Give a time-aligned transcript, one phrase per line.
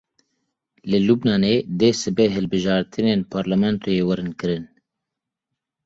[0.91, 4.63] Li Lubnanê dê sibê hilbijartinên parlamentoyê werin kirin.